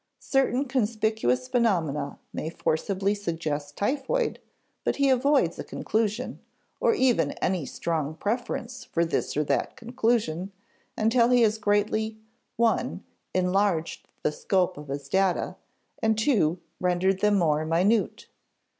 Certain 0.17 0.65
conspicuous 0.65 1.47
phenomena 1.47 2.17
may 2.33 2.49
forcibly 2.49 3.13
suggest 3.13 3.77
typhoid, 3.77 4.39
but 4.83 4.95
he 4.95 5.11
avoids 5.11 5.59
a 5.59 5.63
conclusion, 5.63 6.39
or 6.79 6.95
even 6.95 7.33
any 7.33 7.67
strong 7.67 8.15
preference 8.15 8.83
for 8.83 9.05
this 9.05 9.37
or 9.37 9.43
that 9.43 9.75
conclusion 9.75 10.51
until 10.97 11.29
he 11.29 11.43
has 11.43 11.59
greatly 11.59 12.17
(i) 12.59 12.99
enlarged 13.35 14.07
the 14.23 14.31
scope 14.31 14.75
of 14.75 14.87
his 14.87 15.07
data, 15.07 15.55
and 16.01 16.19
(ii) 16.27 16.57
rendered 16.79 17.19
them 17.19 17.37
more 17.37 17.63
minute. 17.63 18.25